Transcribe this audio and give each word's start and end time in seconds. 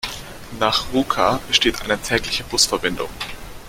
Nach 0.59 0.91
Ruka 0.93 1.39
besteht 1.47 1.83
eine 1.83 1.99
tägliche 2.01 2.43
Busverbindung. 2.45 3.11